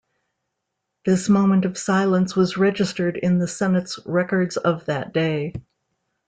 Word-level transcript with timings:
This 1.05 1.29
moment 1.29 1.63
of 1.65 1.77
silence 1.77 2.35
was 2.35 2.57
registered 2.57 3.17
in 3.17 3.37
the 3.37 3.47
Senate's 3.47 3.99
records 4.03 4.57
of 4.57 4.85
that 4.85 5.13
day. 5.13 5.53